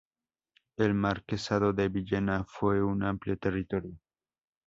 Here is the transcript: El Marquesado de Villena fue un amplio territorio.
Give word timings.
El 0.77 0.95
Marquesado 0.95 1.73
de 1.73 1.87
Villena 1.87 2.43
fue 2.43 2.81
un 2.81 3.03
amplio 3.03 3.37
territorio. 3.37 3.99